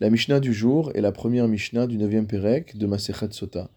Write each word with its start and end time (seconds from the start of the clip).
La 0.00 0.10
Mishnah 0.10 0.38
du 0.38 0.54
jour 0.54 0.92
est 0.94 1.00
la 1.00 1.10
première 1.10 1.48
Mishnah 1.48 1.88
du 1.88 1.98
9e 1.98 2.26
Pérec 2.26 2.78
de 2.78 2.86
Masechet 2.86 3.32
Sota. 3.32 3.68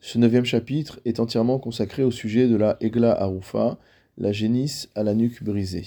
Ce 0.00 0.16
neuvième 0.16 0.46
chapitre 0.46 0.98
est 1.04 1.20
entièrement 1.20 1.58
consacré 1.58 2.04
au 2.04 2.10
sujet 2.10 2.48
de 2.48 2.56
la 2.56 2.78
Egla 2.80 3.12
Arufa, 3.20 3.78
la 4.16 4.32
génisse 4.32 4.88
à 4.94 5.02
la 5.02 5.12
nuque 5.12 5.44
brisée. 5.44 5.84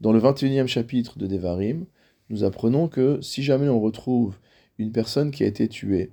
Dans 0.00 0.12
le 0.12 0.20
21e 0.20 0.68
chapitre 0.68 1.18
de 1.18 1.26
Devarim, 1.26 1.86
nous 2.30 2.44
apprenons 2.44 2.86
que 2.86 3.20
si 3.20 3.42
jamais 3.42 3.68
on 3.68 3.80
retrouve 3.80 4.36
une 4.78 4.92
personne 4.92 5.32
qui 5.32 5.42
a 5.42 5.48
été 5.48 5.66
tuée 5.66 6.12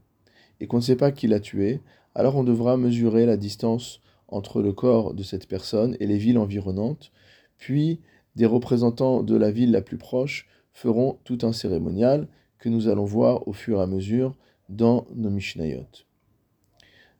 et 0.59 0.65
qu'on 0.65 0.77
ne 0.77 0.81
sait 0.81 0.95
pas 0.95 1.11
qui 1.11 1.27
l'a 1.27 1.39
tuée, 1.39 1.81
alors 2.15 2.35
on 2.35 2.43
devra 2.43 2.77
mesurer 2.77 3.27
la 3.27 3.37
distance 3.37 4.01
entre 4.27 4.63
le 4.63 4.73
corps 4.73 5.13
de 5.13 5.21
cette 5.21 5.47
personne 5.47 5.95
et 5.99 6.07
les 6.07 6.17
villes 6.17 6.39
environnantes, 6.39 7.11
puis 7.59 7.99
des 8.35 8.47
représentants 8.47 9.21
de 9.21 9.35
la 9.35 9.51
ville 9.51 9.69
la 9.69 9.83
plus 9.83 9.99
proche 9.99 10.47
feront 10.73 11.19
tout 11.25 11.37
un 11.43 11.53
cérémonial 11.53 12.27
que 12.61 12.69
nous 12.69 12.87
allons 12.87 13.03
voir 13.03 13.47
au 13.47 13.53
fur 13.53 13.79
et 13.79 13.81
à 13.81 13.87
mesure 13.87 14.35
dans 14.69 15.05
nos 15.15 15.31
Mishnayot. 15.31 15.87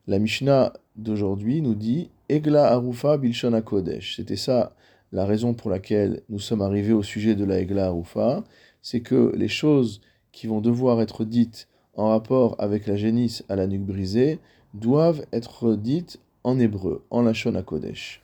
La 0.06 0.18
Mishnah 0.18 0.72
d'aujourd'hui 0.96 1.60
nous 1.60 1.74
dit 1.74 2.10
Egla 2.28 2.68
Arufa 2.68 3.18
Bilshana 3.18 3.60
Kodesh. 3.60 4.16
C'était 4.16 4.36
ça 4.36 4.74
la 5.10 5.26
raison 5.26 5.52
pour 5.52 5.68
laquelle 5.68 6.22
nous 6.28 6.38
sommes 6.38 6.62
arrivés 6.62 6.92
au 6.92 7.02
sujet 7.02 7.34
de 7.34 7.44
la 7.44 7.58
Egla 7.58 7.86
Arufa. 7.86 8.44
C'est 8.82 9.00
que 9.00 9.32
les 9.36 9.48
choses 9.48 10.00
qui 10.30 10.46
vont 10.46 10.60
devoir 10.60 11.02
être 11.02 11.24
dites 11.24 11.68
en 11.94 12.08
rapport 12.08 12.54
avec 12.58 12.86
la 12.86 12.96
génisse 12.96 13.44
à 13.48 13.56
la 13.56 13.66
nuque 13.66 13.84
brisée 13.84 14.38
doivent 14.74 15.26
être 15.32 15.74
dites 15.74 16.20
en 16.44 16.58
hébreu, 16.58 17.04
en 17.10 17.22
Lachon 17.22 17.60
Kodesh. 17.64 18.22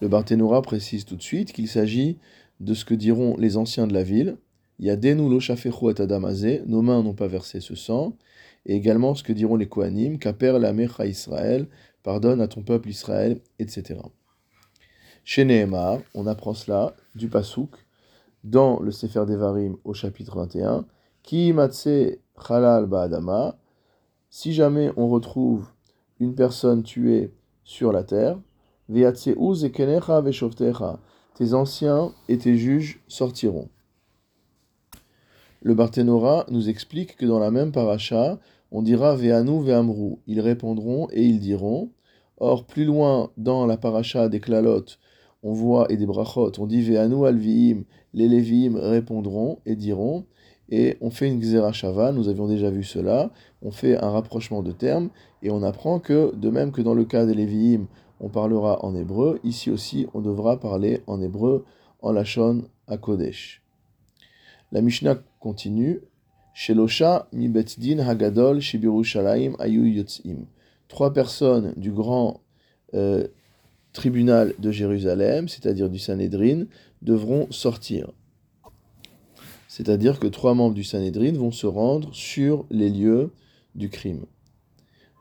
Le 0.00 0.08
Barthénora 0.08 0.62
précise 0.62 1.04
tout 1.04 1.16
de 1.16 1.22
suite 1.22 1.52
qu'il 1.52 1.68
s'agit 1.68 2.18
de 2.60 2.72
ce 2.74 2.84
que 2.84 2.94
diront 2.94 3.36
les 3.36 3.56
anciens 3.56 3.86
de 3.86 3.92
la 3.94 4.02
ville, 4.02 4.36
Yadenu 4.78 5.28
lo 5.28 5.38
et 5.40 6.00
adamazé, 6.00 6.62
nos 6.66 6.82
mains 6.82 7.02
n'ont 7.02 7.14
pas 7.14 7.28
versé 7.28 7.60
ce 7.60 7.74
sang, 7.74 8.16
et 8.66 8.74
également 8.74 9.14
ce 9.14 9.22
que 9.22 9.32
diront 9.32 9.56
les 9.56 9.68
Kohanim, 9.68 10.18
Kaper 10.18 10.58
la 10.58 10.72
mecha 10.72 11.06
Israël, 11.06 11.68
pardonne 12.02 12.40
à 12.40 12.48
ton 12.48 12.62
peuple 12.62 12.88
Israël, 12.88 13.40
etc. 13.58 14.00
Chez 15.24 15.44
Nehemar, 15.44 15.98
on 16.14 16.26
apprend 16.26 16.54
cela 16.54 16.94
du 17.14 17.28
Pasouk 17.28 17.70
dans 18.44 18.80
le 18.80 18.90
Sefer 18.90 19.24
Devarim 19.26 19.76
au 19.84 19.94
chapitre 19.94 20.36
21, 20.36 20.84
Ki 21.22 21.52
matse 21.52 21.88
halal 22.48 22.86
ba'adama, 22.86 23.56
si 24.30 24.52
jamais 24.52 24.90
on 24.96 25.08
retrouve 25.08 25.68
une 26.18 26.34
personne 26.34 26.82
tuée 26.82 27.32
sur 27.62 27.92
la 27.92 28.02
terre, 28.02 28.38
tes 31.34 31.54
anciens 31.54 32.12
et 32.28 32.38
tes 32.38 32.56
juges 32.56 33.00
sortiront. 33.06 33.68
Le 35.64 35.74
Barthénora 35.74 36.44
nous 36.50 36.68
explique 36.68 37.16
que 37.16 37.24
dans 37.24 37.38
la 37.38 37.52
même 37.52 37.70
paracha, 37.70 38.40
on 38.72 38.82
dira 38.82 39.14
Ve'anu 39.14 39.62
ve'amru. 39.62 40.16
Ils 40.26 40.40
répondront 40.40 41.06
et 41.12 41.22
ils 41.22 41.38
diront. 41.38 41.90
Or, 42.38 42.64
plus 42.64 42.84
loin 42.84 43.30
dans 43.36 43.64
la 43.64 43.76
paracha 43.76 44.28
des 44.28 44.40
Klalot, 44.40 44.86
on 45.44 45.52
voit, 45.52 45.86
et 45.88 45.96
des 45.96 46.06
Brachot, 46.06 46.50
on 46.58 46.66
dit 46.66 46.82
Ve'anu 46.82 47.24
alviim. 47.26 47.84
Les 48.12 48.26
Léviim 48.26 48.76
répondront 48.76 49.60
et 49.64 49.76
diront. 49.76 50.24
Et 50.68 50.96
on 51.00 51.10
fait 51.10 51.28
une 51.28 51.38
Xerashava, 51.38 52.10
nous 52.10 52.28
avions 52.28 52.48
déjà 52.48 52.68
vu 52.68 52.82
cela. 52.82 53.30
On 53.62 53.70
fait 53.70 53.96
un 53.96 54.10
rapprochement 54.10 54.64
de 54.64 54.72
termes 54.72 55.10
et 55.42 55.52
on 55.52 55.62
apprend 55.62 56.00
que, 56.00 56.34
de 56.34 56.50
même 56.50 56.72
que 56.72 56.82
dans 56.82 56.94
le 56.94 57.04
cas 57.04 57.24
des 57.24 57.34
Léviim, 57.34 57.86
on 58.18 58.28
parlera 58.28 58.84
en 58.84 58.96
hébreu, 58.96 59.38
ici 59.44 59.70
aussi 59.70 60.08
on 60.12 60.22
devra 60.22 60.58
parler 60.58 61.02
en 61.06 61.22
hébreu, 61.22 61.64
en 62.00 62.10
Lachon 62.10 62.62
à 62.88 62.96
Kodesh. 62.96 63.62
La 64.72 64.80
Mishnah 64.80 65.18
continue. 65.38 66.00
Shelosha 66.54 67.28
mi 67.32 67.48
betdin 67.48 67.98
hagadol 67.98 68.60
shalaim 68.60 69.54
ayu 69.58 69.86
yotzim. 69.86 70.46
Trois 70.88 71.12
personnes 71.12 71.74
du 71.76 71.92
grand 71.92 72.40
euh, 72.94 73.26
tribunal 73.92 74.54
de 74.58 74.70
Jérusalem, 74.70 75.48
c'est-à-dire 75.48 75.90
du 75.90 75.98
Sanhédrin, 75.98 76.64
devront 77.02 77.50
sortir. 77.50 78.10
C'est-à-dire 79.68 80.18
que 80.18 80.26
trois 80.26 80.54
membres 80.54 80.74
du 80.74 80.84
Sanhédrin 80.84 81.32
vont 81.32 81.50
se 81.50 81.66
rendre 81.66 82.14
sur 82.14 82.66
les 82.70 82.88
lieux 82.88 83.30
du 83.74 83.90
crime. 83.90 84.24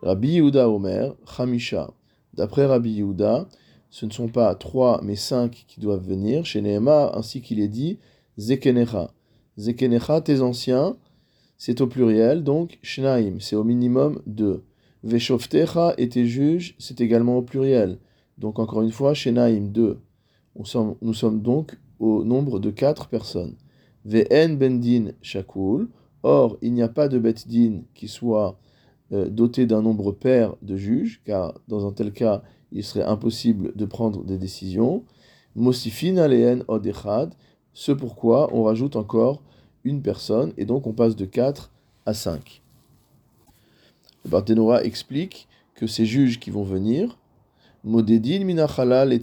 Rabbi 0.01 0.29
Yehuda 0.29 0.69
Omer, 0.69 1.15
Hamisha. 1.37 1.91
D'après 2.33 2.65
Rabbi 2.65 2.91
Yehuda, 2.91 3.47
ce 3.89 4.05
ne 4.05 4.11
sont 4.11 4.29
pas 4.29 4.55
trois 4.55 5.01
mais 5.03 5.15
cinq 5.15 5.65
qui 5.67 5.79
doivent 5.79 6.05
venir. 6.05 6.45
Chez 6.45 6.61
Nehemar, 6.61 7.17
ainsi 7.17 7.41
qu'il 7.41 7.59
est 7.59 7.67
dit, 7.67 7.99
Zekenecha. 8.37 9.11
Zekenecha, 9.61 10.21
tes 10.21 10.41
anciens, 10.41 10.97
c'est 11.59 11.81
au 11.81 11.87
pluriel, 11.87 12.43
donc 12.43 12.79
Shnaim, 12.81 13.39
c'est 13.39 13.55
au 13.55 13.63
minimum 13.63 14.19
deux. 14.25 14.63
Veshoftecha 15.03 15.93
et 15.99 16.09
tes 16.09 16.25
juges, 16.25 16.75
c'est 16.79 16.99
également 16.99 17.37
au 17.37 17.43
pluriel. 17.43 17.99
Donc 18.39 18.57
encore 18.57 18.81
une 18.81 18.91
fois, 18.91 19.13
Shnaim, 19.13 19.67
deux. 19.67 19.99
Nous 20.55 21.13
sommes, 21.13 21.41
donc 21.41 21.77
au 21.99 22.23
nombre 22.23 22.59
de 22.59 22.71
quatre 22.71 23.07
personnes. 23.07 23.55
Ve'en 24.03 24.57
bendin 24.57 25.11
shakul. 25.21 25.89
Or, 26.23 26.57
il 26.63 26.73
n'y 26.73 26.81
a 26.81 26.89
pas 26.89 27.07
de 27.07 27.19
betdin 27.19 27.83
qui 27.93 28.07
soit 28.07 28.59
euh, 29.11 29.29
doté 29.29 29.67
d'un 29.67 29.83
nombre 29.83 30.11
pair 30.11 30.55
de 30.63 30.75
juges, 30.75 31.21
car 31.23 31.53
dans 31.67 31.87
un 31.87 31.91
tel 31.91 32.11
cas, 32.13 32.41
il 32.71 32.83
serait 32.83 33.03
impossible 33.03 33.73
de 33.75 33.85
prendre 33.85 34.23
des 34.23 34.39
décisions. 34.39 35.03
Mosifin 35.55 36.17
aleen 36.17 36.63
odechad 36.67 37.35
ce 37.73 37.91
pourquoi 37.91 38.49
on 38.53 38.63
rajoute 38.63 38.95
encore 38.95 39.43
une 39.83 40.01
personne, 40.01 40.53
et 40.57 40.65
donc 40.65 40.87
on 40.87 40.93
passe 40.93 41.15
de 41.15 41.25
4 41.25 41.71
à 42.05 42.13
5. 42.13 42.61
Le 44.23 44.29
Barthénora 44.29 44.83
explique 44.83 45.47
que 45.75 45.87
ces 45.87 46.05
juges 46.05 46.39
qui 46.39 46.51
vont 46.51 46.63
venir, 46.63 47.17
Modedin 47.83 48.43
minachalal 48.43 49.11
et 49.11 49.21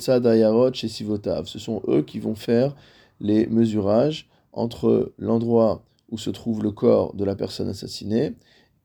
chez 0.72 0.88
Sivotav, 0.88 1.46
ce 1.46 1.60
sont 1.60 1.82
eux 1.86 2.02
qui 2.02 2.18
vont 2.18 2.34
faire 2.34 2.74
les 3.20 3.46
mesurages 3.46 4.28
entre 4.52 5.12
l'endroit 5.18 5.84
où 6.10 6.18
se 6.18 6.30
trouve 6.30 6.62
le 6.62 6.72
corps 6.72 7.14
de 7.14 7.24
la 7.24 7.36
personne 7.36 7.68
assassinée 7.68 8.34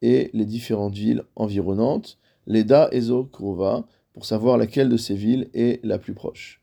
et 0.01 0.29
les 0.33 0.45
différentes 0.45 0.93
villes 0.93 1.23
environnantes, 1.35 2.19
l'Eda 2.45 2.89
et 2.91 3.01
Krova, 3.31 3.87
pour 4.13 4.25
savoir 4.25 4.57
laquelle 4.57 4.89
de 4.89 4.97
ces 4.97 5.15
villes 5.15 5.49
est 5.53 5.83
la 5.83 5.97
plus 5.97 6.13
proche. 6.13 6.62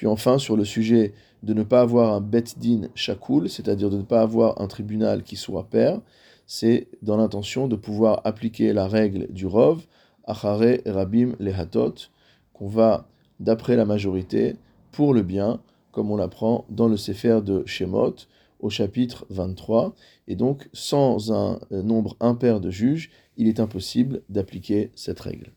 Puis 0.00 0.06
enfin, 0.06 0.38
sur 0.38 0.56
le 0.56 0.64
sujet 0.64 1.12
de 1.42 1.52
ne 1.52 1.62
pas 1.62 1.82
avoir 1.82 2.14
un 2.14 2.22
bet 2.22 2.44
din 2.56 2.88
shakul, 2.94 3.50
c'est-à-dire 3.50 3.90
de 3.90 3.98
ne 3.98 4.02
pas 4.02 4.22
avoir 4.22 4.58
un 4.58 4.66
tribunal 4.66 5.22
qui 5.22 5.36
soit 5.36 5.68
pair, 5.68 6.00
c'est 6.46 6.88
dans 7.02 7.18
l'intention 7.18 7.68
de 7.68 7.76
pouvoir 7.76 8.22
appliquer 8.24 8.72
la 8.72 8.88
règle 8.88 9.30
du 9.30 9.44
rov, 9.44 9.82
achare 10.24 10.78
rabim 10.86 11.32
lehatot, 11.38 12.08
qu'on 12.54 12.66
va, 12.66 13.08
d'après 13.40 13.76
la 13.76 13.84
majorité, 13.84 14.56
pour 14.90 15.12
le 15.12 15.20
bien, 15.20 15.60
comme 15.92 16.10
on 16.10 16.16
l'apprend 16.16 16.64
dans 16.70 16.88
le 16.88 16.96
Sefer 16.96 17.42
de 17.44 17.62
Shemot, 17.66 18.14
au 18.58 18.70
chapitre 18.70 19.26
23, 19.28 19.94
et 20.28 20.34
donc 20.34 20.70
sans 20.72 21.30
un 21.30 21.60
nombre 21.70 22.16
impair 22.20 22.62
de 22.62 22.70
juges, 22.70 23.10
il 23.36 23.48
est 23.48 23.60
impossible 23.60 24.22
d'appliquer 24.30 24.92
cette 24.94 25.20
règle. 25.20 25.52